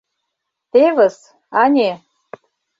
Тевыс, 0.71 1.17
ане!.. 1.63 1.91